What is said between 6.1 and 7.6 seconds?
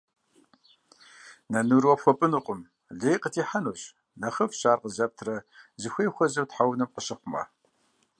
хуэзэу тхьэунэм къыщыхъумэ.